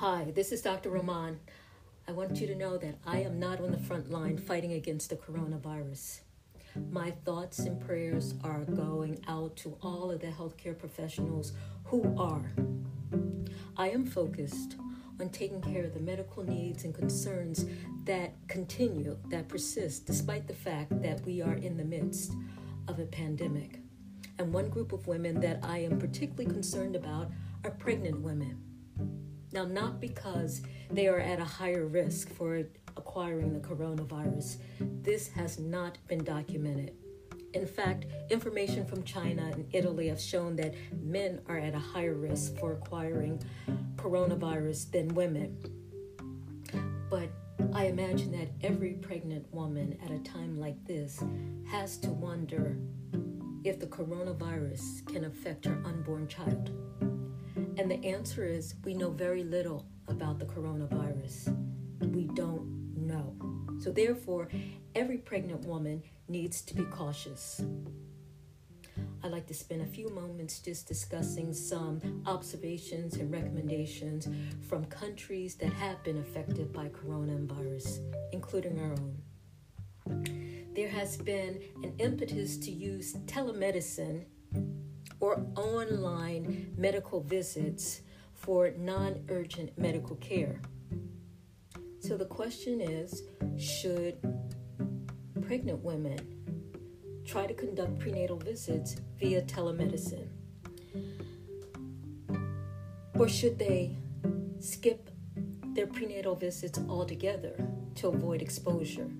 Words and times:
Hi, 0.00 0.32
this 0.34 0.50
is 0.50 0.62
Dr. 0.62 0.88
Rahman. 0.88 1.40
I 2.08 2.12
want 2.12 2.40
you 2.40 2.46
to 2.46 2.54
know 2.54 2.78
that 2.78 2.94
I 3.06 3.18
am 3.18 3.38
not 3.38 3.60
on 3.60 3.70
the 3.70 3.76
front 3.76 4.10
line 4.10 4.38
fighting 4.38 4.72
against 4.72 5.10
the 5.10 5.16
coronavirus. 5.16 6.20
My 6.90 7.10
thoughts 7.10 7.58
and 7.58 7.78
prayers 7.78 8.32
are 8.42 8.64
going 8.64 9.22
out 9.28 9.56
to 9.56 9.76
all 9.82 10.10
of 10.10 10.22
the 10.22 10.28
healthcare 10.28 10.78
professionals 10.78 11.52
who 11.84 12.16
are. 12.18 12.50
I 13.76 13.90
am 13.90 14.06
focused 14.06 14.76
on 15.20 15.28
taking 15.28 15.60
care 15.60 15.84
of 15.84 15.92
the 15.92 16.00
medical 16.00 16.44
needs 16.44 16.84
and 16.84 16.94
concerns 16.94 17.66
that 18.04 18.32
continue, 18.48 19.18
that 19.28 19.48
persist, 19.48 20.06
despite 20.06 20.46
the 20.48 20.54
fact 20.54 21.02
that 21.02 21.20
we 21.26 21.42
are 21.42 21.56
in 21.56 21.76
the 21.76 21.84
midst 21.84 22.32
of 22.88 23.00
a 23.00 23.04
pandemic. 23.04 23.80
And 24.38 24.50
one 24.50 24.70
group 24.70 24.94
of 24.94 25.06
women 25.06 25.40
that 25.40 25.60
I 25.62 25.80
am 25.80 25.98
particularly 25.98 26.46
concerned 26.46 26.96
about 26.96 27.30
are 27.64 27.70
pregnant 27.72 28.22
women. 28.22 28.69
Now, 29.52 29.64
not 29.64 30.00
because 30.00 30.62
they 30.90 31.08
are 31.08 31.18
at 31.18 31.40
a 31.40 31.44
higher 31.44 31.86
risk 31.86 32.30
for 32.30 32.62
acquiring 32.96 33.52
the 33.52 33.60
coronavirus, 33.60 34.58
this 35.02 35.28
has 35.28 35.58
not 35.58 35.98
been 36.06 36.22
documented. 36.22 36.94
In 37.52 37.66
fact, 37.66 38.06
information 38.30 38.86
from 38.86 39.02
China 39.02 39.50
and 39.52 39.66
Italy 39.72 40.06
have 40.06 40.20
shown 40.20 40.54
that 40.56 40.74
men 41.02 41.40
are 41.48 41.58
at 41.58 41.74
a 41.74 41.80
higher 41.80 42.14
risk 42.14 42.56
for 42.58 42.74
acquiring 42.74 43.42
coronavirus 43.96 44.92
than 44.92 45.08
women. 45.08 45.58
But 47.10 47.30
I 47.74 47.86
imagine 47.86 48.30
that 48.32 48.50
every 48.62 48.92
pregnant 48.92 49.52
woman 49.52 49.98
at 50.04 50.12
a 50.12 50.20
time 50.20 50.60
like 50.60 50.84
this 50.86 51.22
has 51.68 51.98
to 51.98 52.10
wonder 52.10 52.76
if 53.64 53.80
the 53.80 53.86
coronavirus 53.86 55.06
can 55.06 55.24
affect 55.24 55.64
her 55.64 55.82
unborn 55.84 56.28
child. 56.28 56.70
And 57.80 57.90
the 57.90 58.04
answer 58.04 58.44
is 58.44 58.74
we 58.84 58.92
know 58.92 59.08
very 59.08 59.42
little 59.42 59.86
about 60.06 60.38
the 60.38 60.44
coronavirus. 60.44 61.56
We 62.12 62.24
don't 62.34 62.94
know. 62.94 63.34
So, 63.78 63.90
therefore, 63.90 64.50
every 64.94 65.16
pregnant 65.16 65.64
woman 65.64 66.02
needs 66.28 66.60
to 66.60 66.74
be 66.74 66.84
cautious. 66.84 67.62
I'd 69.24 69.32
like 69.32 69.46
to 69.46 69.54
spend 69.54 69.80
a 69.80 69.86
few 69.86 70.10
moments 70.10 70.58
just 70.58 70.88
discussing 70.88 71.54
some 71.54 72.22
observations 72.26 73.14
and 73.14 73.32
recommendations 73.32 74.28
from 74.68 74.84
countries 74.84 75.54
that 75.54 75.72
have 75.72 76.04
been 76.04 76.18
affected 76.18 76.74
by 76.74 76.90
coronavirus, 76.90 78.00
including 78.34 78.78
our 78.78 78.92
own. 78.92 79.22
There 80.74 80.90
has 80.90 81.16
been 81.16 81.62
an 81.82 81.94
impetus 81.98 82.58
to 82.58 82.70
use 82.70 83.14
telemedicine 83.24 84.26
or 85.20 85.46
online 85.54 86.72
medical 86.76 87.20
visits 87.20 88.00
for 88.34 88.72
non 88.76 89.22
urgent 89.28 89.76
medical 89.78 90.16
care. 90.16 90.60
So 92.00 92.16
the 92.16 92.24
question 92.24 92.80
is 92.80 93.22
should 93.58 94.16
pregnant 95.42 95.84
women 95.84 97.22
try 97.26 97.46
to 97.46 97.54
conduct 97.54 97.98
prenatal 97.98 98.38
visits 98.38 98.96
via 99.18 99.42
telemedicine? 99.42 100.28
Or 103.14 103.28
should 103.28 103.58
they 103.58 103.96
skip 104.58 105.10
their 105.74 105.86
prenatal 105.86 106.34
visits 106.34 106.80
altogether 106.88 107.54
to 107.96 108.08
avoid 108.08 108.40
exposure? 108.40 109.10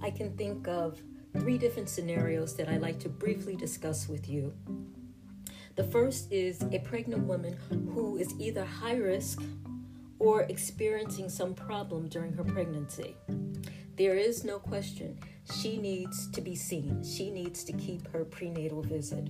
I 0.00 0.10
can 0.10 0.36
think 0.36 0.68
of 0.68 1.02
three 1.38 1.58
different 1.58 1.88
scenarios 1.88 2.54
that 2.56 2.68
I'd 2.68 2.80
like 2.80 3.00
to 3.00 3.08
briefly 3.08 3.56
discuss 3.56 4.08
with 4.08 4.28
you 4.28 4.52
the 5.76 5.84
first 5.84 6.32
is 6.32 6.62
a 6.72 6.78
pregnant 6.80 7.24
woman 7.24 7.56
who 7.68 8.16
is 8.16 8.34
either 8.38 8.64
high 8.64 8.96
risk 8.96 9.42
or 10.18 10.42
experiencing 10.42 11.28
some 11.28 11.54
problem 11.54 12.08
during 12.08 12.32
her 12.32 12.44
pregnancy. 12.44 13.16
There 13.96 14.16
is 14.16 14.44
no 14.44 14.58
question 14.58 15.18
she 15.52 15.76
needs 15.78 16.30
to 16.32 16.40
be 16.40 16.54
seen. 16.54 17.04
She 17.04 17.30
needs 17.30 17.64
to 17.64 17.72
keep 17.72 18.10
her 18.12 18.24
prenatal 18.24 18.82
visit. 18.82 19.28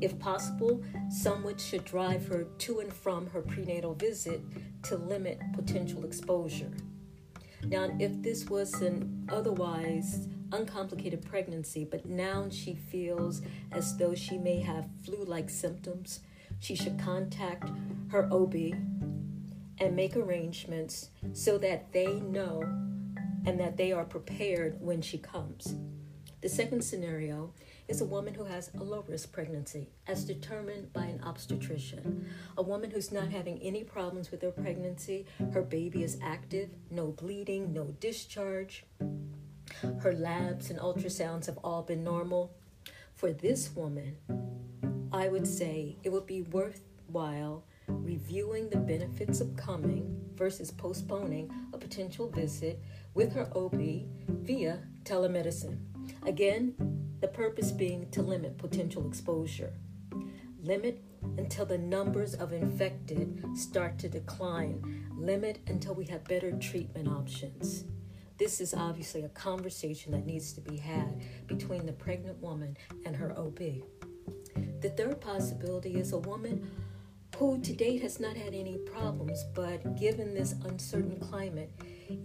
If 0.00 0.18
possible, 0.18 0.82
someone 1.10 1.58
should 1.58 1.84
drive 1.84 2.26
her 2.28 2.44
to 2.44 2.80
and 2.80 2.92
from 2.92 3.26
her 3.28 3.42
prenatal 3.42 3.94
visit 3.94 4.40
to 4.84 4.96
limit 4.96 5.38
potential 5.54 6.04
exposure. 6.04 6.72
Now, 7.66 7.94
if 7.98 8.22
this 8.22 8.46
was 8.46 8.72
an 8.82 9.26
otherwise 9.30 10.28
uncomplicated 10.52 11.24
pregnancy, 11.24 11.84
but 11.84 12.06
now 12.06 12.46
she 12.50 12.74
feels 12.74 13.42
as 13.72 13.96
though 13.96 14.14
she 14.14 14.38
may 14.38 14.60
have 14.60 14.88
flu 15.04 15.24
like 15.24 15.50
symptoms. 15.50 16.20
She 16.60 16.74
should 16.74 16.98
contact 16.98 17.70
her 18.08 18.28
OB 18.32 18.54
and 19.78 19.96
make 19.96 20.16
arrangements 20.16 21.10
so 21.32 21.58
that 21.58 21.92
they 21.92 22.20
know 22.20 22.62
and 23.46 23.60
that 23.60 23.76
they 23.76 23.92
are 23.92 24.04
prepared 24.04 24.80
when 24.80 25.02
she 25.02 25.18
comes. 25.18 25.74
The 26.40 26.48
second 26.48 26.84
scenario 26.84 27.52
is 27.88 28.00
a 28.00 28.06
woman 28.06 28.34
who 28.34 28.44
has 28.44 28.70
a 28.78 28.82
low 28.82 29.04
risk 29.08 29.32
pregnancy, 29.32 29.88
as 30.06 30.24
determined 30.24 30.92
by 30.92 31.04
an 31.04 31.20
obstetrician. 31.22 32.26
A 32.56 32.62
woman 32.62 32.90
who's 32.90 33.12
not 33.12 33.30
having 33.30 33.58
any 33.60 33.84
problems 33.84 34.30
with 34.30 34.42
her 34.42 34.50
pregnancy, 34.50 35.26
her 35.52 35.62
baby 35.62 36.02
is 36.02 36.18
active, 36.22 36.70
no 36.90 37.08
bleeding, 37.08 37.72
no 37.72 37.94
discharge. 38.00 38.84
Her 40.00 40.14
labs 40.14 40.70
and 40.70 40.78
ultrasounds 40.78 41.46
have 41.46 41.58
all 41.58 41.82
been 41.82 42.04
normal. 42.04 42.52
For 43.14 43.32
this 43.32 43.74
woman, 43.74 44.16
I 45.12 45.28
would 45.28 45.46
say 45.46 45.96
it 46.02 46.10
would 46.10 46.26
be 46.26 46.42
worthwhile 46.42 47.64
reviewing 47.88 48.68
the 48.70 48.78
benefits 48.78 49.40
of 49.40 49.56
coming 49.56 50.20
versus 50.34 50.70
postponing 50.70 51.50
a 51.72 51.78
potential 51.78 52.28
visit 52.28 52.82
with 53.14 53.32
her 53.32 53.48
OB 53.56 53.80
via 54.28 54.80
telemedicine. 55.04 55.78
Again, 56.26 56.74
the 57.20 57.28
purpose 57.28 57.72
being 57.72 58.10
to 58.10 58.22
limit 58.22 58.58
potential 58.58 59.06
exposure. 59.06 59.72
Limit 60.62 61.02
until 61.38 61.66
the 61.66 61.78
numbers 61.78 62.34
of 62.34 62.52
infected 62.52 63.44
start 63.54 63.98
to 63.98 64.08
decline. 64.08 65.06
Limit 65.16 65.60
until 65.66 65.94
we 65.94 66.04
have 66.06 66.24
better 66.24 66.52
treatment 66.52 67.08
options. 67.08 67.84
This 68.36 68.60
is 68.60 68.74
obviously 68.74 69.22
a 69.22 69.28
conversation 69.28 70.12
that 70.12 70.26
needs 70.26 70.52
to 70.54 70.60
be 70.60 70.76
had 70.76 71.22
between 71.46 71.86
the 71.86 71.92
pregnant 71.92 72.42
woman 72.42 72.76
and 73.06 73.14
her 73.14 73.32
OB. 73.38 73.58
The 74.80 74.90
third 74.96 75.20
possibility 75.20 75.94
is 75.94 76.12
a 76.12 76.18
woman 76.18 76.68
who 77.36 77.60
to 77.60 77.72
date 77.72 78.02
has 78.02 78.20
not 78.20 78.36
had 78.36 78.54
any 78.54 78.76
problems, 78.78 79.44
but 79.54 79.96
given 79.96 80.34
this 80.34 80.54
uncertain 80.64 81.18
climate, 81.20 81.70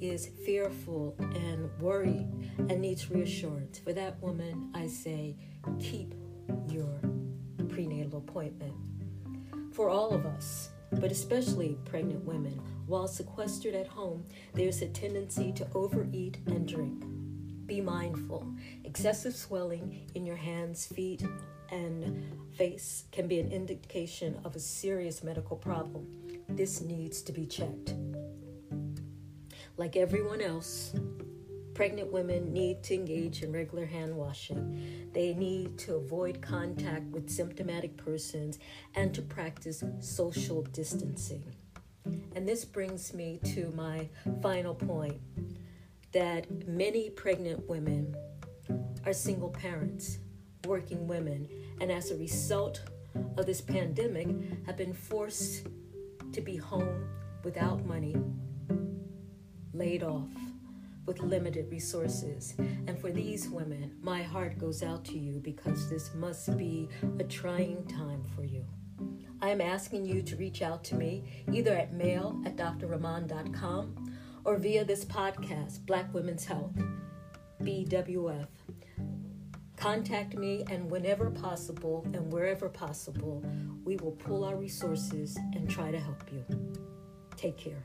is 0.02 0.30
fearful 0.46 1.16
and 1.20 1.70
worried 1.80 2.28
and 2.58 2.82
needs 2.82 3.10
reassurance. 3.10 3.80
For 3.80 3.94
that 3.94 4.22
woman, 4.22 4.72
I 4.76 4.88
say, 4.88 5.36
keep 5.80 6.14
your 6.68 7.00
prenatal 7.70 8.20
appointment. 8.20 8.74
For 9.74 9.90
all 9.90 10.12
of 10.12 10.26
us, 10.26 10.70
but 10.92 11.12
especially 11.12 11.78
pregnant 11.86 12.24
women, 12.26 12.62
while 12.90 13.08
sequestered 13.08 13.76
at 13.76 13.88
home, 13.88 14.26
there's 14.56 14.82
a 14.82 14.88
tendency 14.88 15.52
to 15.52 15.68
overeat 15.76 16.40
and 16.48 16.68
drink. 16.68 17.06
Be 17.68 17.82
mindful. 17.82 18.52
Excessive 18.84 19.36
swelling 19.36 20.10
in 20.16 20.26
your 20.26 20.36
hands, 20.36 20.88
feet, 20.88 21.24
and 21.72 22.26
face 22.58 23.04
can 23.12 23.28
be 23.28 23.40
an 23.40 23.52
indication 23.52 24.40
of 24.44 24.56
a 24.56 24.60
serious 24.60 25.24
medical 25.24 25.56
problem. 25.56 26.08
This 26.50 26.82
needs 26.82 27.22
to 27.22 27.32
be 27.32 27.46
checked. 27.46 27.94
Like 29.78 29.96
everyone 29.96 30.42
else, 30.42 30.96
pregnant 31.76 32.12
women 32.12 32.52
need 32.52 32.82
to 32.86 32.96
engage 32.96 33.44
in 33.44 33.52
regular 33.52 33.86
hand 33.86 34.16
washing. 34.16 35.10
They 35.14 35.36
need 35.36 35.78
to 35.80 35.96
avoid 35.98 36.42
contact 36.42 37.06
with 37.12 37.30
symptomatic 37.30 37.98
persons 37.98 38.58
and 38.96 39.14
to 39.14 39.22
practice 39.22 39.84
social 40.00 40.64
distancing. 40.64 41.44
And 42.06 42.48
this 42.48 42.66
brings 42.66 43.14
me 43.14 43.40
to 43.54 43.72
my 43.76 44.08
final 44.42 44.74
point 44.74 45.20
that 46.12 46.68
many 46.68 47.10
pregnant 47.10 47.68
women 47.70 48.16
are 49.06 49.14
single 49.14 49.50
parents, 49.50 50.20
working 50.66 51.08
women, 51.08 51.48
and 51.82 51.92
as 51.92 52.12
a 52.12 52.18
result 52.18 52.82
of 53.38 53.46
this 53.46 53.62
pandemic, 53.62 54.28
have 54.66 54.78
been 54.78 54.94
forced 54.94 55.68
to 56.32 56.42
be 56.42 56.56
home 56.56 57.08
without 57.44 57.86
money, 57.86 58.16
laid 59.74 60.04
off, 60.04 60.30
with 61.06 61.20
limited 61.22 61.70
resources. 61.72 62.54
And 62.60 63.00
for 63.00 63.12
these 63.12 63.50
women, 63.50 63.96
my 64.02 64.22
heart 64.22 64.60
goes 64.60 64.84
out 64.84 65.04
to 65.06 65.18
you 65.18 65.40
because 65.40 65.90
this 65.90 66.14
must 66.14 66.56
be 66.56 66.88
a 67.20 67.24
trying 67.24 67.84
time 67.86 68.24
for 68.36 68.44
you. 68.44 68.64
I 69.42 69.50
am 69.50 69.62
asking 69.62 70.06
you 70.06 70.22
to 70.24 70.36
reach 70.36 70.62
out 70.62 70.84
to 70.86 70.96
me 70.96 71.46
either 71.52 71.74
at 71.74 71.94
mail 71.94 72.42
at 72.46 72.58
doctorrahman.com 72.58 74.18
or 74.44 74.58
via 74.58 74.84
this 74.84 75.06
podcast, 75.06 75.86
Black 75.86 76.14
Women's 76.14 76.46
Health, 76.46 76.74
BWH. 77.62 78.48
Contact 79.78 80.36
me, 80.36 80.66
and 80.70 80.92
whenever 80.92 81.30
possible 81.30 82.06
and 82.14 82.32
wherever 82.34 82.68
possible, 82.68 83.42
we 83.86 83.96
will 83.96 84.12
pull 84.12 84.44
our 84.44 84.58
resources 84.58 85.38
and 85.56 85.70
try 85.70 85.90
to 85.90 86.00
help 86.00 86.30
you. 86.34 86.46
Take 87.38 87.58
care. 87.58 87.84